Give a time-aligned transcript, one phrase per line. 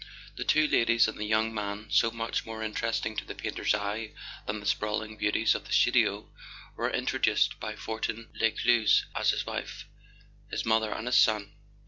[0.35, 4.13] The two ladies and the young man—so much more interesting to the painter's eye
[4.47, 9.85] than the sprawling beauties of the studio—were introduced by Fortin Lescluze as his wife,
[10.49, 11.53] his mother and his son.